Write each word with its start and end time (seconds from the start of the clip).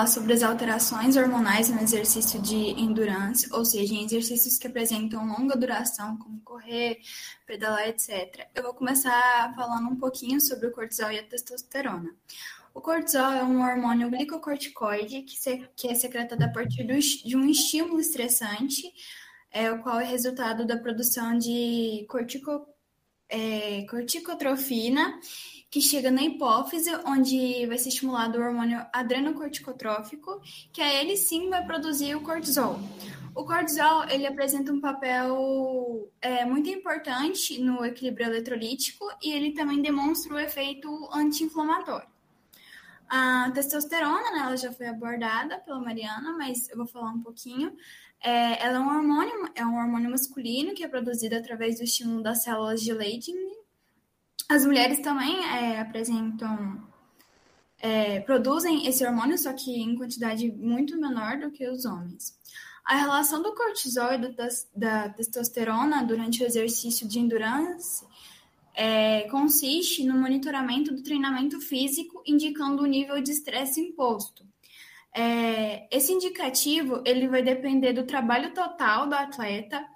Falar 0.00 0.06
sobre 0.06 0.32
as 0.32 0.42
alterações 0.42 1.16
hormonais 1.16 1.68
no 1.68 1.80
exercício 1.80 2.40
de 2.40 2.56
endurance, 2.80 3.52
ou 3.52 3.64
seja, 3.64 3.92
em 3.92 4.04
exercícios 4.04 4.56
que 4.56 4.66
apresentam 4.66 5.26
longa 5.26 5.56
duração, 5.56 6.16
como 6.16 6.40
correr, 6.40 7.00
pedalar, 7.46 7.86
etc. 7.88 8.48
Eu 8.54 8.62
vou 8.62 8.74
começar 8.74 9.52
falando 9.54 9.88
um 9.88 9.96
pouquinho 9.96 10.40
sobre 10.40 10.68
o 10.68 10.72
cortisol 10.72 11.10
e 11.10 11.18
a 11.18 11.22
testosterona. 11.22 12.14
O 12.72 12.80
cortisol 12.80 13.32
é 13.32 13.42
um 13.42 13.62
hormônio 13.62 14.08
glicocorticoide 14.10 15.22
que, 15.22 15.38
se, 15.38 15.68
que 15.76 15.88
é 15.88 15.94
secretado 15.94 16.44
a 16.44 16.48
partir 16.48 16.84
do, 16.84 16.98
de 16.98 17.36
um 17.36 17.44
estímulo 17.46 18.00
estressante, 18.00 18.90
é, 19.50 19.70
o 19.70 19.82
qual 19.82 20.00
é 20.00 20.04
resultado 20.04 20.64
da 20.64 20.78
produção 20.78 21.36
de 21.36 22.06
cortico, 22.08 22.66
é, 23.28 23.82
corticotrofina 23.82 25.20
que 25.70 25.80
chega 25.80 26.10
na 26.10 26.22
hipófise, 26.22 26.90
onde 27.06 27.64
vai 27.66 27.78
ser 27.78 27.90
estimulado 27.90 28.38
o 28.38 28.42
hormônio 28.42 28.84
adrenocorticotrófico, 28.92 30.40
que 30.72 30.82
é 30.82 31.00
ele 31.00 31.16
sim 31.16 31.48
vai 31.48 31.64
produzir 31.64 32.16
o 32.16 32.22
cortisol. 32.22 32.80
O 33.34 33.44
cortisol 33.44 34.04
ele 34.08 34.26
apresenta 34.26 34.72
um 34.72 34.80
papel 34.80 36.10
é, 36.20 36.44
muito 36.44 36.68
importante 36.68 37.60
no 37.60 37.84
equilíbrio 37.84 38.26
eletrolítico 38.26 39.06
e 39.22 39.32
ele 39.32 39.52
também 39.52 39.80
demonstra 39.80 40.34
o 40.34 40.38
efeito 40.38 41.08
anti-inflamatório. 41.12 42.08
A 43.08 43.50
testosterona, 43.52 44.30
né, 44.32 44.38
ela 44.46 44.56
já 44.56 44.72
foi 44.72 44.88
abordada 44.88 45.58
pela 45.58 45.80
Mariana, 45.80 46.36
mas 46.36 46.68
eu 46.68 46.76
vou 46.76 46.86
falar 46.86 47.10
um 47.10 47.22
pouquinho. 47.22 47.76
É, 48.22 48.64
ela 48.64 48.78
é 48.78 48.80
um 48.80 48.88
hormônio, 48.88 49.52
é 49.54 49.64
um 49.64 49.78
hormônio 49.78 50.10
masculino 50.10 50.74
que 50.74 50.82
é 50.82 50.88
produzido 50.88 51.36
através 51.36 51.78
do 51.78 51.84
estímulo 51.84 52.22
das 52.22 52.42
células 52.42 52.80
de 52.80 52.92
Leydig 52.92 53.32
as 54.50 54.66
mulheres 54.66 54.98
também 54.98 55.44
é, 55.44 55.78
apresentam, 55.78 56.82
é, 57.78 58.18
produzem 58.18 58.84
esse 58.88 59.06
hormônio, 59.06 59.38
só 59.38 59.52
que 59.52 59.70
em 59.80 59.94
quantidade 59.94 60.50
muito 60.50 61.00
menor 61.00 61.38
do 61.38 61.52
que 61.52 61.68
os 61.68 61.84
homens. 61.84 62.36
A 62.84 62.96
relação 62.96 63.40
do 63.40 63.54
cortisol 63.54 64.12
e 64.12 64.18
do, 64.18 64.34
da 64.74 65.08
testosterona 65.10 66.02
durante 66.02 66.42
o 66.42 66.46
exercício 66.46 67.06
de 67.06 67.20
endurance 67.20 68.04
é, 68.74 69.22
consiste 69.30 70.04
no 70.04 70.18
monitoramento 70.18 70.92
do 70.92 71.02
treinamento 71.04 71.60
físico, 71.60 72.20
indicando 72.26 72.82
o 72.82 72.86
nível 72.86 73.22
de 73.22 73.30
estresse 73.30 73.80
imposto. 73.80 74.44
É, 75.14 75.86
esse 75.96 76.12
indicativo 76.12 77.04
ele 77.06 77.28
vai 77.28 77.42
depender 77.42 77.92
do 77.92 78.04
trabalho 78.04 78.52
total 78.52 79.08
do 79.08 79.14
atleta, 79.14 79.86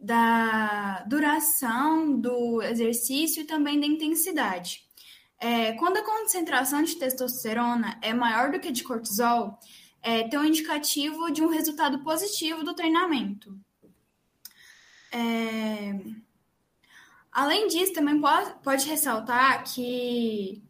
da 0.00 1.02
duração 1.02 2.18
do 2.18 2.62
exercício 2.62 3.42
e 3.42 3.46
também 3.46 3.78
da 3.78 3.86
intensidade. 3.86 4.82
É, 5.38 5.72
quando 5.72 5.98
a 5.98 6.04
concentração 6.04 6.82
de 6.82 6.96
testosterona 6.96 7.98
é 8.02 8.12
maior 8.14 8.50
do 8.50 8.60
que 8.60 8.72
de 8.72 8.82
cortisol, 8.82 9.58
é, 10.02 10.26
tem 10.28 10.38
um 10.38 10.44
indicativo 10.44 11.30
de 11.30 11.42
um 11.42 11.48
resultado 11.48 12.02
positivo 12.02 12.64
do 12.64 12.74
treinamento. 12.74 13.58
É, 15.12 15.98
além 17.30 17.68
disso, 17.68 17.92
também 17.92 18.20
pode, 18.20 18.54
pode 18.62 18.86
ressaltar 18.86 19.64
que 19.64 20.62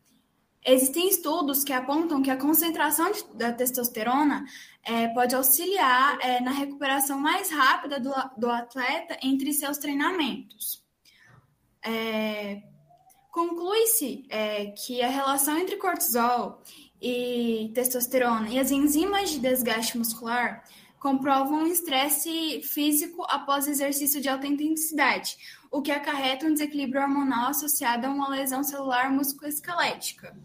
existem 0.64 1.08
estudos 1.08 1.64
que 1.64 1.72
apontam 1.72 2.22
que 2.22 2.30
a 2.30 2.36
concentração 2.36 3.10
de, 3.12 3.24
da 3.34 3.52
testosterona 3.52 4.44
é, 4.82 5.08
pode 5.08 5.34
auxiliar 5.34 6.18
é, 6.20 6.40
na 6.40 6.50
recuperação 6.50 7.18
mais 7.18 7.50
rápida 7.50 7.98
do, 7.98 8.12
do 8.36 8.50
atleta 8.50 9.18
entre 9.22 9.52
seus 9.52 9.78
treinamentos. 9.78 10.82
É, 11.82 12.62
Conclui-se 13.30 14.26
é, 14.28 14.66
que 14.66 15.00
a 15.02 15.08
relação 15.08 15.56
entre 15.56 15.76
cortisol 15.76 16.60
e 17.00 17.70
testosterona 17.74 18.48
e 18.48 18.58
as 18.58 18.72
enzimas 18.72 19.30
de 19.30 19.38
desgaste 19.38 19.96
muscular 19.96 20.64
comprovam 21.00 21.62
um 21.62 21.66
estresse 21.66 22.60
físico 22.62 23.24
após 23.28 23.66
exercício 23.66 24.20
de 24.20 24.28
alta 24.28 24.46
intensidade, 24.46 25.36
o 25.70 25.80
que 25.80 25.90
acarreta 25.90 26.46
um 26.46 26.52
desequilíbrio 26.52 27.00
hormonal 27.00 27.48
associado 27.48 28.06
a 28.06 28.10
uma 28.10 28.28
lesão 28.28 28.62
celular 28.62 29.10
musculoesquelética. 29.10 30.36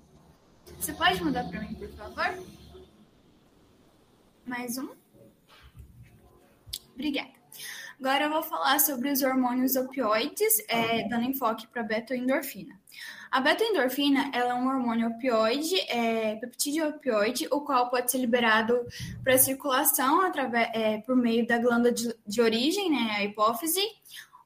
Você 0.80 0.94
pode 0.94 1.22
mudar 1.22 1.44
para 1.50 1.60
mim, 1.60 1.76
por 1.76 1.90
favor? 1.90 2.44
Mais 4.46 4.78
um. 4.78 4.90
Obrigada. 6.94 7.35
Agora 8.06 8.26
eu 8.26 8.30
vou 8.30 8.44
falar 8.44 8.80
sobre 8.80 9.12
os 9.12 9.24
hormônios 9.24 9.76
opioides, 9.76 10.64
é, 10.68 11.08
dando 11.08 11.24
enfoque 11.24 11.66
para 11.66 11.82
a 11.82 11.84
beta-endorfina. 11.84 12.80
A 13.32 13.42
beta-endorfina 13.42 14.30
é 14.32 14.46
um 14.54 14.68
hormônio 14.68 15.08
opioide, 15.08 15.76
é, 15.90 16.36
peptídeo 16.36 16.88
opioide, 16.88 17.48
o 17.52 17.62
qual 17.62 17.90
pode 17.90 18.12
ser 18.12 18.20
liberado 18.20 18.80
para 19.24 19.34
a 19.34 19.40
circulação 19.40 20.22
através, 20.22 20.70
é, 20.76 21.00
por 21.00 21.16
meio 21.16 21.48
da 21.48 21.58
glândula 21.58 21.92
de, 21.92 22.16
de 22.28 22.42
origem, 22.44 22.92
né, 22.92 23.16
a 23.18 23.24
hipófise, 23.24 23.82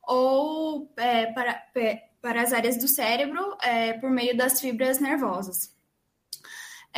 ou 0.04 0.90
é, 0.96 1.26
para, 1.26 1.62
para 2.22 2.42
as 2.42 2.54
áreas 2.54 2.78
do 2.78 2.88
cérebro 2.88 3.58
é, 3.62 3.92
por 3.92 4.10
meio 4.10 4.38
das 4.38 4.62
fibras 4.62 5.02
nervosas. 5.02 5.78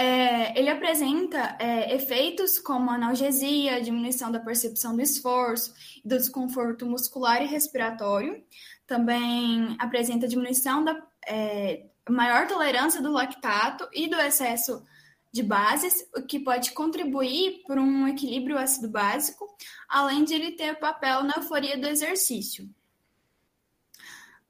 É, 0.02 0.60
ele 0.60 0.72
apresenta 0.72 1.56
é, 1.60 1.94
efeitos 1.94 2.58
como 2.58 2.90
analgesia, 2.90 3.80
diminuição 3.80 4.32
da 4.32 4.40
percepção 4.40 4.96
do 4.96 5.02
esforço, 5.04 5.76
do 6.04 6.18
desconforto 6.18 6.88
muscular 6.88 7.40
e 7.44 7.46
respiratório. 7.46 8.44
Também 8.88 9.76
apresenta 9.78 10.28
diminuição 10.28 10.84
da 10.84 11.00
é, 11.28 11.86
maior 12.10 12.48
tolerância 12.48 13.00
do 13.00 13.12
lactato 13.12 13.88
e 13.94 14.10
do 14.10 14.20
excesso 14.20 14.84
de 15.32 15.44
bases, 15.44 16.10
o 16.18 16.24
que 16.24 16.40
pode 16.40 16.72
contribuir 16.72 17.62
para 17.68 17.80
um 17.80 18.08
equilíbrio 18.08 18.58
ácido 18.58 18.90
básico, 18.90 19.56
além 19.88 20.24
de 20.24 20.34
ele 20.34 20.54
ter 20.54 20.80
papel 20.80 21.24
na 21.24 21.36
euforia 21.36 21.78
do 21.78 21.88
exercício. 21.88 22.68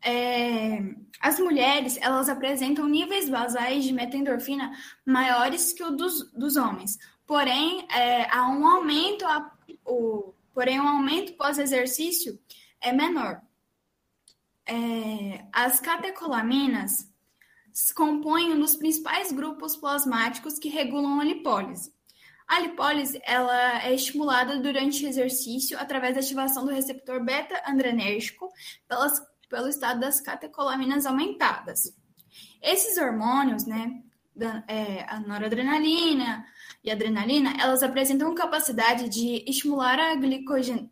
É, 0.04 0.80
as 1.20 1.40
mulheres 1.40 1.98
elas 2.02 2.28
apresentam 2.28 2.88
níveis 2.88 3.30
basais 3.30 3.84
de 3.84 3.94
metendorfina 3.94 4.72
maiores 5.06 5.74
que 5.74 5.84
o 5.84 5.92
dos, 5.92 6.32
dos 6.32 6.56
homens, 6.56 6.98
porém 7.28 7.86
é, 7.92 8.28
há 8.36 8.50
um 8.50 8.68
aumento 8.68 9.26
a, 9.26 9.52
o, 9.86 10.34
porém 10.54 10.80
um 10.80 10.88
aumento 10.88 11.34
pós 11.34 11.60
exercício 11.60 12.40
é 12.82 12.92
menor. 12.92 13.42
É, 14.66 15.46
as 15.52 15.80
catecolaminas 15.80 17.12
compõem 17.96 18.54
um 18.54 18.60
dos 18.60 18.76
principais 18.76 19.32
grupos 19.32 19.76
plasmáticos 19.76 20.60
que 20.60 20.70
regulam 20.70 21.20
a 21.20 21.24
lipólise. 21.24 21.94
A 22.48 22.60
lipólise 22.60 23.22
ela 23.24 23.86
é 23.86 23.94
estimulada 23.94 24.60
durante 24.60 25.06
o 25.06 25.08
exercício 25.08 25.80
através 25.80 26.16
da 26.16 26.20
ativação 26.20 26.66
do 26.66 26.72
receptor 26.72 27.24
beta-adrenérgico 27.24 28.52
pelas, 28.90 29.22
pelo 29.52 29.68
estado 29.68 30.00
das 30.00 30.22
catecolaminas 30.22 31.06
aumentadas. 31.06 31.94
Esses 32.62 32.98
hormônios, 32.98 33.66
né, 33.66 34.02
da, 34.34 34.64
é, 34.68 35.06
a 35.10 35.20
noradrenalina 35.20 36.46
e 36.82 36.90
a 36.90 36.94
adrenalina, 36.94 37.54
elas 37.60 37.84
apresentam 37.84 38.34
capacidade 38.34 39.10
de 39.10 39.44
estimular 39.46 40.00
a 40.00 40.16
glicogen, 40.16 40.90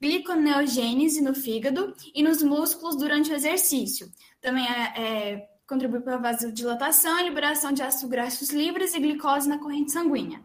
gliconeogênese 0.00 1.20
no 1.20 1.34
fígado 1.34 1.94
e 2.14 2.22
nos 2.22 2.42
músculos 2.42 2.96
durante 2.96 3.30
o 3.30 3.34
exercício. 3.34 4.10
Também 4.40 4.66
é, 4.66 4.92
é 4.96 5.48
contribui 5.66 6.00
para 6.00 6.14
a 6.14 6.18
vasodilatação 6.18 7.20
e 7.20 7.24
liberação 7.24 7.72
de 7.72 7.82
ácidos 7.82 8.08
graxos 8.08 8.48
livres 8.48 8.94
e 8.94 9.00
glicose 9.00 9.46
na 9.46 9.58
corrente 9.58 9.92
sanguínea. 9.92 10.40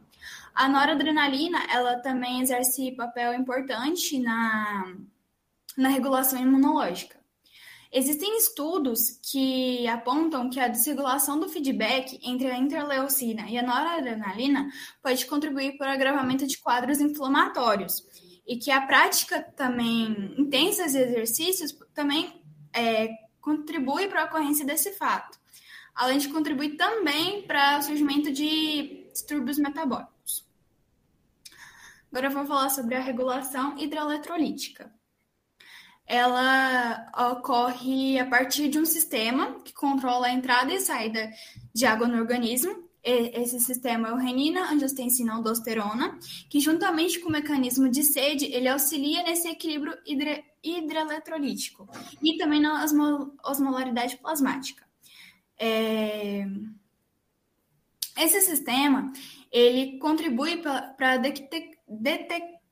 A 0.53 0.67
noradrenalina, 0.67 1.59
ela 1.71 1.97
também 1.99 2.41
exerce 2.41 2.91
papel 2.91 3.33
importante 3.33 4.19
na, 4.19 4.93
na 5.77 5.89
regulação 5.89 6.39
imunológica. 6.39 7.23
Existem 7.95 8.37
estudos 8.37 9.19
que 9.21 9.87
apontam 9.87 10.49
que 10.49 10.59
a 10.59 10.67
desregulação 10.67 11.39
do 11.39 11.47
feedback 11.47 12.19
entre 12.23 12.47
a 12.47 12.57
interleucina 12.57 13.47
e 13.47 13.55
a 13.55 13.61
noradrenalina 13.61 14.67
pode 15.01 15.27
contribuir 15.27 15.77
para 15.77 15.91
o 15.91 15.93
agravamento 15.93 16.47
de 16.47 16.57
quadros 16.57 16.99
inflamatórios 16.99 18.03
e 18.47 18.57
que 18.57 18.71
a 18.71 18.81
prática 18.81 19.43
também 19.55 20.33
intensa 20.39 20.87
de 20.87 20.97
exercícios 20.97 21.71
também 21.93 22.41
é, 22.73 23.09
contribui 23.39 24.07
para 24.07 24.23
a 24.23 24.25
ocorrência 24.25 24.65
desse 24.65 24.93
fato, 24.93 25.39
além 25.93 26.17
de 26.17 26.29
contribuir 26.29 26.75
também 26.75 27.43
para 27.43 27.77
o 27.77 27.83
surgimento 27.83 28.31
de 28.31 29.07
distúrbios 29.11 29.59
metabólicos. 29.59 30.43
Agora 32.11 32.25
eu 32.25 32.31
vou 32.31 32.45
falar 32.45 32.69
sobre 32.69 32.95
a 32.95 33.01
regulação 33.01 33.77
hidroeletrolítica. 33.77 34.91
Ela 36.05 37.11
ocorre 37.31 38.19
a 38.19 38.25
partir 38.25 38.67
de 38.69 38.77
um 38.77 38.85
sistema 38.85 39.61
que 39.63 39.73
controla 39.73 40.27
a 40.27 40.33
entrada 40.33 40.73
e 40.73 40.79
saída 40.79 41.31
de 41.73 41.85
água 41.85 42.07
no 42.07 42.17
organismo. 42.17 42.89
Esse 43.01 43.59
sistema 43.59 44.07
é 44.09 44.13
o 44.13 44.17
renina, 44.17 44.71
angiotensina, 44.71 45.33
aldosterona, 45.33 46.17
que 46.50 46.59
juntamente 46.59 47.19
com 47.19 47.27
o 47.29 47.31
mecanismo 47.31 47.89
de 47.89 48.03
sede, 48.03 48.45
ele 48.45 48.67
auxilia 48.67 49.23
nesse 49.23 49.47
equilíbrio 49.50 49.97
hidre 50.05 50.44
hidroeletrolítico 50.63 51.89
e 52.21 52.38
também 52.38 52.61
na 52.61 52.85
osmolaridade 53.44 54.17
plasmática. 54.17 54.88
É... 55.59 56.45
Esse 58.17 58.41
sistema 58.41 59.11
ele 59.51 59.97
contribui 59.99 60.57
para 60.57 61.17
detectar 61.17 62.62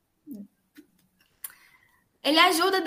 ele 2.22 2.38
ajuda 2.38 2.78
a 2.78 2.82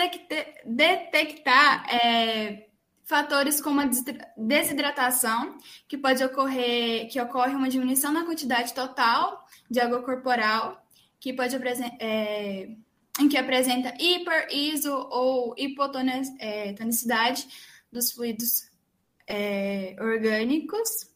detectar 0.65 1.93
é, 1.93 2.67
fatores 3.03 3.61
como 3.61 3.81
a 3.81 3.89
desidratação, 4.37 5.57
que 5.87 5.97
pode 5.97 6.23
ocorrer, 6.23 7.09
que 7.09 7.19
ocorre 7.19 7.53
uma 7.53 7.69
diminuição 7.69 8.11
na 8.11 8.25
quantidade 8.25 8.73
total 8.73 9.45
de 9.69 9.79
água 9.79 10.01
corporal, 10.01 10.81
que 11.19 11.33
pode 11.33 11.55
é, 11.99 12.69
em 13.19 13.27
que 13.27 13.37
apresenta 13.37 13.93
hiper, 13.99 14.47
iso 14.51 14.93
ou 14.93 15.53
hipotonicidade 15.57 17.47
dos 17.91 18.11
fluidos 18.11 18.69
é, 19.27 19.95
orgânicos. 19.99 21.13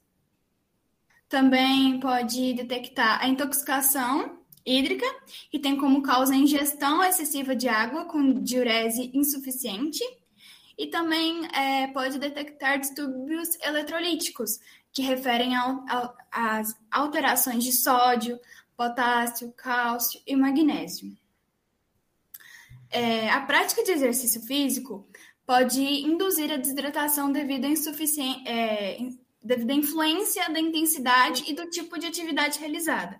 Também 1.29 1.99
pode 1.99 2.53
detectar 2.53 3.21
a 3.21 3.27
intoxicação 3.27 4.38
hídrica, 4.65 5.05
que 5.49 5.59
tem 5.59 5.77
como 5.77 6.01
causa 6.01 6.33
a 6.33 6.37
ingestão 6.37 7.03
excessiva 7.03 7.55
de 7.55 7.67
água 7.67 8.05
com 8.05 8.41
diurese 8.41 9.11
insuficiente. 9.13 10.03
E 10.77 10.87
também 10.87 11.45
é, 11.53 11.87
pode 11.87 12.17
detectar 12.17 12.79
distúrbios 12.79 13.49
eletrolíticos, 13.61 14.59
que 14.91 15.01
referem 15.01 15.51
às 16.31 16.75
alterações 16.89 17.63
de 17.63 17.71
sódio, 17.71 18.39
potássio, 18.75 19.51
cálcio 19.51 20.21
e 20.25 20.35
magnésio. 20.35 21.15
É, 22.89 23.29
a 23.29 23.41
prática 23.41 23.83
de 23.83 23.91
exercício 23.91 24.41
físico 24.41 25.07
pode 25.45 25.81
induzir 25.81 26.51
a 26.51 26.57
desidratação 26.57 27.31
devido 27.31 27.65
à, 27.65 27.69
é, 28.49 28.97
devido 29.43 29.71
à 29.71 29.73
influência 29.73 30.49
da 30.49 30.59
intensidade 30.59 31.43
e 31.47 31.53
do 31.53 31.69
tipo 31.69 31.99
de 31.99 32.07
atividade 32.07 32.57
realizada. 32.59 33.19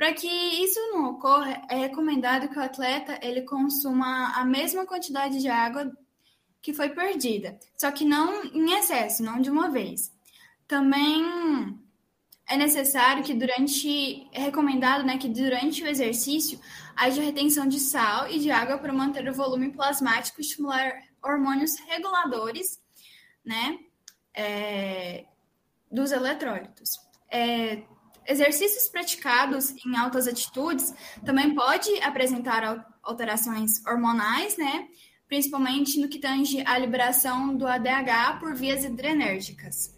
Para 0.00 0.14
que 0.14 0.26
isso 0.26 0.80
não 0.92 1.10
ocorra, 1.10 1.60
é 1.68 1.74
recomendado 1.74 2.48
que 2.48 2.58
o 2.58 2.62
atleta 2.62 3.18
ele 3.20 3.42
consuma 3.42 4.32
a 4.34 4.46
mesma 4.46 4.86
quantidade 4.86 5.38
de 5.38 5.48
água 5.50 5.94
que 6.62 6.72
foi 6.72 6.88
perdida, 6.88 7.60
só 7.76 7.92
que 7.92 8.02
não 8.02 8.42
em 8.44 8.72
excesso, 8.78 9.22
não 9.22 9.42
de 9.42 9.50
uma 9.50 9.70
vez. 9.70 10.10
Também 10.66 11.78
é 12.48 12.56
necessário 12.56 13.22
que 13.22 13.34
durante, 13.34 14.26
é 14.32 14.40
recomendado 14.40 15.04
né, 15.04 15.18
que 15.18 15.28
durante 15.28 15.84
o 15.84 15.86
exercício 15.86 16.58
haja 16.96 17.20
retenção 17.20 17.68
de 17.68 17.78
sal 17.78 18.26
e 18.26 18.38
de 18.38 18.50
água 18.50 18.78
para 18.78 18.94
manter 18.94 19.28
o 19.28 19.34
volume 19.34 19.70
plasmático 19.70 20.40
e 20.40 20.42
estimular 20.42 20.94
hormônios 21.22 21.78
reguladores 21.80 22.80
né, 23.44 23.78
é, 24.32 25.26
dos 25.92 26.10
eletrólitos. 26.10 26.98
É, 27.30 27.82
exercícios 28.26 28.88
praticados 28.88 29.74
em 29.84 29.96
altas 29.96 30.26
atitudes 30.26 30.94
também 31.24 31.54
pode 31.54 31.90
apresentar 32.02 32.86
alterações 33.02 33.84
hormonais, 33.86 34.56
né, 34.56 34.88
principalmente 35.28 36.00
no 36.00 36.08
que 36.08 36.18
tange 36.18 36.62
à 36.66 36.78
liberação 36.78 37.56
do 37.56 37.66
ADH 37.66 38.38
por 38.40 38.54
vias 38.54 38.84
hidrenérgicas. 38.84 39.96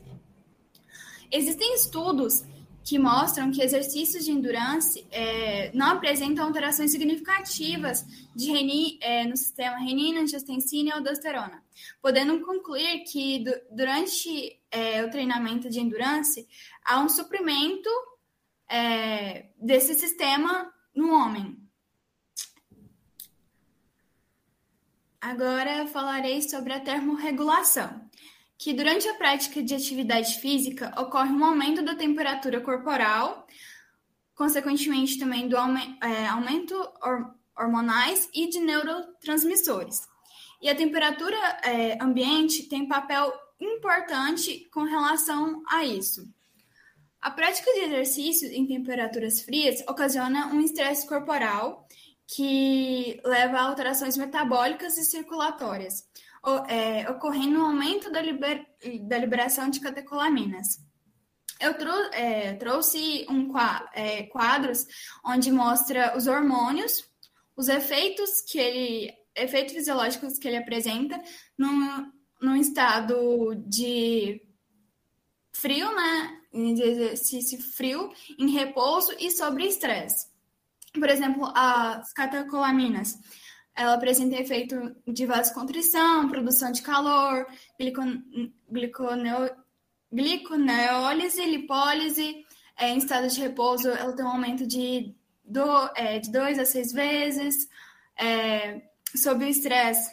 Existem 1.30 1.74
estudos 1.74 2.44
que 2.84 2.98
mostram 2.98 3.50
que 3.50 3.62
exercícios 3.62 4.24
de 4.24 4.32
endurance 4.32 5.06
é, 5.10 5.70
não 5.72 5.92
apresentam 5.92 6.44
alterações 6.44 6.90
significativas 6.90 8.04
de 8.34 8.50
reni, 8.50 8.98
é, 9.00 9.24
no 9.24 9.36
sistema 9.36 9.78
renina, 9.78 10.20
angiotensina 10.20 10.90
e 10.90 10.92
aldosterona, 10.92 11.62
podendo 12.00 12.40
concluir 12.40 13.04
que 13.04 13.44
do, 13.44 13.52
durante 13.70 14.60
é, 14.70 15.04
o 15.04 15.10
treinamento 15.10 15.70
de 15.70 15.80
endurance 15.80 16.46
há 16.84 17.00
um 17.00 17.08
suprimento 17.08 17.88
é, 18.72 19.50
desse 19.60 19.92
sistema 19.94 20.72
no 20.94 21.12
homem. 21.12 21.58
Agora 25.20 25.86
falarei 25.86 26.40
sobre 26.42 26.72
a 26.72 26.80
termorregulação 26.80 28.10
que 28.58 28.72
durante 28.72 29.08
a 29.08 29.14
prática 29.14 29.62
de 29.62 29.74
atividade 29.74 30.38
física 30.38 30.94
ocorre 30.96 31.30
um 31.30 31.44
aumento 31.44 31.82
da 31.82 31.96
temperatura 31.96 32.60
corporal, 32.60 33.44
consequentemente 34.36 35.18
também 35.18 35.48
do 35.48 35.56
é, 35.56 36.28
aumento 36.28 36.74
hormonais 37.58 38.28
e 38.32 38.48
de 38.48 38.60
neurotransmissores. 38.60 40.00
E 40.60 40.70
a 40.70 40.76
temperatura 40.76 41.36
é, 41.64 41.98
ambiente 42.00 42.68
tem 42.68 42.86
papel 42.86 43.32
importante 43.60 44.68
com 44.72 44.84
relação 44.84 45.62
a 45.68 45.84
isso. 45.84 46.32
A 47.22 47.30
prática 47.30 47.72
de 47.72 47.84
exercício 47.84 48.50
em 48.50 48.66
temperaturas 48.66 49.42
frias 49.42 49.80
ocasiona 49.88 50.48
um 50.48 50.60
estresse 50.60 51.06
corporal 51.06 51.86
que 52.26 53.20
leva 53.24 53.58
a 53.58 53.62
alterações 53.62 54.16
metabólicas 54.16 54.98
e 54.98 55.04
circulatórias, 55.04 56.04
é, 56.66 57.08
ocorrendo 57.08 57.60
um 57.60 57.66
aumento 57.66 58.10
da, 58.10 58.20
liber, 58.20 58.66
da 59.02 59.18
liberação 59.18 59.70
de 59.70 59.78
catecolaminas. 59.78 60.80
Eu 61.60 61.74
trou 61.74 61.94
é, 62.12 62.54
trouxe 62.54 63.24
um 63.30 63.52
é, 63.94 64.24
quadros 64.24 64.84
onde 65.24 65.52
mostra 65.52 66.16
os 66.16 66.26
hormônios, 66.26 67.08
os 67.54 67.68
efeitos 67.68 68.42
que 68.42 68.58
ele, 68.58 69.14
efeitos 69.36 69.74
fisiológicos 69.74 70.38
que 70.38 70.48
ele 70.48 70.56
apresenta 70.56 71.22
no, 71.56 72.12
num 72.40 72.56
estado 72.56 73.54
de 73.64 74.42
frio, 75.52 75.94
né? 75.94 76.41
De 76.52 76.82
exercício 76.82 77.58
frio, 77.62 78.12
em 78.38 78.50
repouso 78.50 79.12
e 79.18 79.30
sobre 79.30 79.66
estresse. 79.66 80.26
Por 80.92 81.08
exemplo, 81.08 81.50
as 81.54 82.12
catecolaminas. 82.12 83.18
Ela 83.74 83.94
apresenta 83.94 84.36
efeito 84.36 84.94
de 85.06 85.24
vasocontrição, 85.24 86.28
produção 86.28 86.70
de 86.70 86.82
calor, 86.82 87.46
gliconeólise, 90.10 91.46
lipólise. 91.46 92.44
É, 92.76 92.90
em 92.90 92.98
estado 92.98 93.28
de 93.28 93.40
repouso, 93.40 93.88
ela 93.88 94.14
tem 94.14 94.24
um 94.24 94.28
aumento 94.28 94.66
de, 94.66 95.14
do, 95.44 95.90
é, 95.96 96.18
de 96.18 96.30
2 96.30 96.58
a 96.58 96.66
6 96.66 96.92
vezes. 96.92 97.66
É, 98.18 98.82
sob 99.16 99.44
o 99.44 99.48
estresse, 99.48 100.10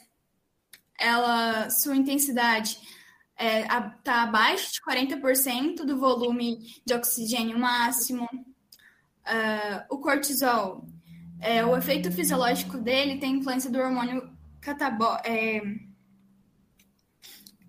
ela, 0.97 1.69
sua 1.69 1.95
intensidade 1.95 2.79
está 3.39 3.77
é, 3.77 3.93
tá 4.03 4.23
abaixo 4.23 4.73
de 4.73 4.81
40% 4.81 5.85
do 5.85 5.97
volume 5.97 6.59
de 6.85 6.93
oxigênio 6.93 7.57
máximo. 7.57 8.27
Uh, 9.25 9.85
o 9.89 9.99
cortisol, 9.99 10.85
é, 11.39 11.63
o 11.63 11.77
efeito 11.77 12.11
fisiológico 12.11 12.77
dele 12.77 13.17
tem 13.17 13.37
influência 13.37 13.69
do 13.69 13.79
hormônio 13.79 14.29
catabo 14.59 15.05
é, 15.23 15.61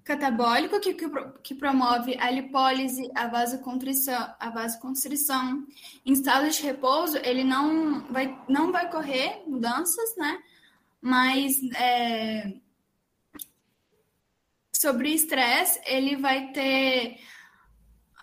catabólico, 0.03 0.81
que, 0.81 0.95
que, 0.95 1.09
que, 1.43 1.55
promove 1.55 2.17
a 2.19 2.31
lipólise, 2.31 3.09
a 3.15 3.29
vasoconstrição, 3.29 4.35
a 4.41 4.51
vasoconstrição. 4.51 5.65
Em 6.05 6.13
estado 6.13 6.51
de 6.51 6.63
repouso, 6.63 7.17
ele 7.19 7.45
não 7.45 8.01
vai, 8.11 8.37
não 8.49 8.73
vai 8.73 8.91
correr 8.91 9.45
mudanças, 9.47 10.17
né? 10.17 10.39
Mas 11.01 11.55
é, 11.77 12.55
sobre 14.81 15.13
estresse, 15.13 15.79
ele 15.85 16.17
vai 16.17 16.53
ter 16.53 17.19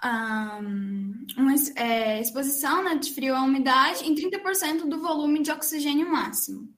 um, 0.04 1.26
uma 1.38 1.54
é, 1.76 2.20
exposição 2.20 2.84
né, 2.84 2.96
de 2.96 3.14
frio 3.14 3.36
à 3.36 3.44
umidade 3.44 4.04
em 4.04 4.16
30% 4.16 4.90
do 4.90 5.00
volume 5.00 5.44
de 5.44 5.52
oxigênio 5.52 6.10
máximo. 6.10 6.74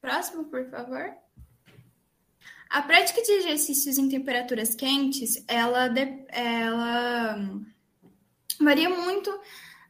Próximo, 0.00 0.46
por 0.46 0.68
favor. 0.68 1.14
A 2.68 2.82
prática 2.82 3.22
de 3.22 3.30
exercícios 3.30 3.98
em 3.98 4.08
temperaturas 4.08 4.74
quentes, 4.74 5.44
ela, 5.46 5.88
ela 6.30 7.38
varia 8.60 8.88
muito 8.88 9.30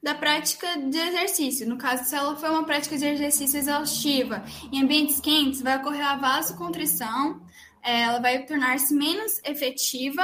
da 0.05 0.15
prática 0.15 0.77
de 0.77 0.99
exercício. 0.99 1.67
No 1.67 1.79
caso, 1.79 2.05
se 2.05 2.15
ela 2.15 2.37
for 2.37 2.51
uma 2.51 2.65
prática 2.65 2.95
de 2.99 3.07
exercício 3.07 3.59
exaustiva 3.59 4.45
em 4.71 4.83
ambientes 4.83 5.19
quentes, 5.19 5.63
vai 5.63 5.79
ocorrer 5.79 6.07
a 6.07 6.17
vasocontrição, 6.17 7.43
é, 7.83 8.03
ela 8.03 8.21
vai 8.21 8.45
tornar-se 8.45 8.93
menos 8.95 9.41
efetiva 9.43 10.23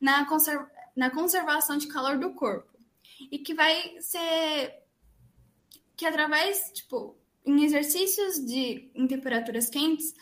na, 0.00 0.26
na 0.96 1.08
conservação 1.10 1.78
de 1.78 1.86
calor 1.86 2.18
do 2.18 2.34
corpo. 2.34 2.76
E 3.30 3.38
que 3.38 3.54
vai 3.54 3.94
ser 4.00 4.74
que 5.96 6.04
através, 6.04 6.72
tipo, 6.74 7.16
em 7.46 7.62
exercícios 7.62 8.44
de 8.44 8.90
em 8.92 9.06
temperaturas 9.06 9.70
quentes, 9.70 10.12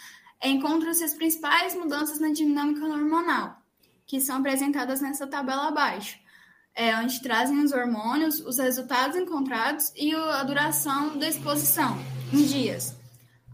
encontram-se 0.44 1.02
as 1.02 1.14
principais 1.14 1.74
mudanças 1.74 2.20
na 2.20 2.28
dinâmica 2.32 2.84
hormonal, 2.84 3.62
que 4.06 4.20
são 4.20 4.36
apresentadas 4.36 5.00
nessa 5.00 5.26
tabela 5.26 5.68
abaixo 5.68 6.20
é, 6.74 6.96
onde 6.96 7.20
trazem 7.20 7.58
os 7.62 7.72
hormônios, 7.72 8.40
os 8.40 8.58
resultados 8.58 9.16
encontrados 9.16 9.92
e 9.96 10.14
a 10.14 10.42
duração 10.44 11.18
da 11.18 11.28
exposição 11.28 11.98
em 12.32 12.44
dias. 12.44 12.96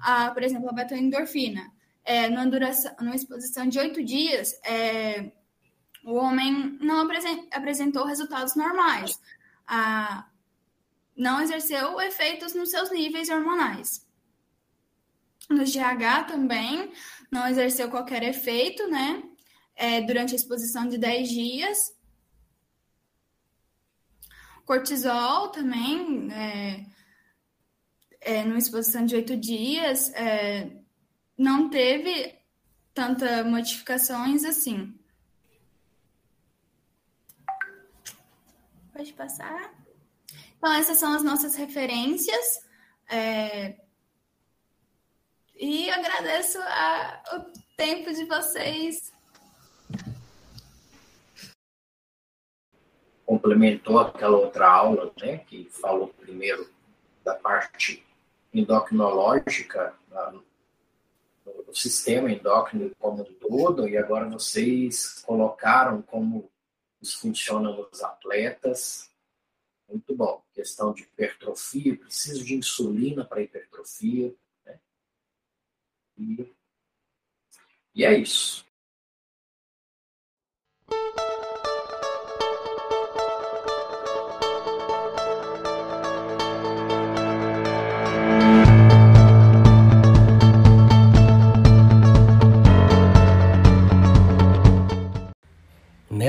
Ah, 0.01 0.31
por 0.31 0.43
exemplo, 0.43 0.69
a 0.69 0.73
beta-endorfina. 0.73 1.73
É, 2.05 2.29
numa, 2.29 2.47
duração, 2.47 2.95
numa 3.01 3.17
exposição 3.17 3.67
de 3.67 3.79
oito 3.81 4.05
dias, 4.05 4.53
é, 4.65 5.33
o 6.05 6.15
homem 6.15 6.79
não 6.81 7.09
apresentou 7.51 8.07
resultados 8.07 8.55
normais. 8.55 9.21
Ah, 9.67 10.27
não 11.17 11.41
exerceu 11.41 12.01
efeitos 12.01 12.55
nos 12.55 12.71
seus 12.71 12.91
níveis 12.91 13.29
hormonais. 13.29 14.07
No 15.49 15.65
GH 15.65 16.27
também 16.29 16.93
não 17.31 17.49
exerceu 17.49 17.89
qualquer 17.91 18.23
efeito, 18.23 18.87
né? 18.89 19.23
É, 19.75 20.01
durante 20.01 20.33
a 20.33 20.37
exposição 20.37 20.87
de 20.87 20.99
10 20.99 21.29
dias. 21.29 21.96
Cortisol 24.67 25.51
também, 25.51 26.29
é, 26.33 26.87
é, 28.21 28.45
numa 28.45 28.59
exposição 28.59 29.07
de 29.07 29.15
oito 29.15 29.37
dias, 29.37 30.13
é, 30.13 30.73
não 31.39 31.71
teve 31.71 32.37
tanta 32.93 33.45
modificações 33.45 34.45
assim. 34.45 34.99
Pode 38.93 39.13
passar. 39.13 39.73
Então, 40.59 40.73
essas 40.73 40.99
são 40.99 41.15
as 41.15 41.23
nossas 41.23 41.55
referências. 41.55 42.67
É, 43.09 43.77
e 45.55 45.89
agradeço 45.91 46.59
a, 46.61 47.23
o 47.37 47.77
tempo 47.77 48.13
de 48.13 48.25
vocês 48.25 49.13
complementou 53.27 53.99
aquela 53.99 54.39
outra 54.39 54.71
aula, 54.71 55.13
né, 55.21 55.39
que 55.39 55.69
falou 55.69 56.09
primeiro 56.09 56.71
da 57.25 57.35
parte 57.35 58.07
endocrinológica, 58.55 59.93
do 61.67 61.75
sistema 61.75 62.31
endócrino 62.31 62.95
como 62.99 63.23
um 63.23 63.35
todo, 63.35 63.89
e 63.89 63.99
agora 63.99 64.29
vocês 64.29 65.21
colocaram 65.27 66.01
como 66.01 66.51
isso 67.03 67.21
funciona 67.21 67.71
nos 67.71 68.03
atletas. 68.03 69.11
Muito 69.89 70.15
bom. 70.15 70.43
Questão 70.53 70.93
de 70.93 71.03
hipertrofia, 71.03 71.97
preciso 71.97 72.45
de 72.45 72.55
insulina 72.55 73.25
para 73.25 73.43
hipertrofia. 73.43 74.35
Né? 74.65 74.79
E, 76.17 76.55
e 77.95 78.05
é 78.05 78.17
isso. 78.17 78.67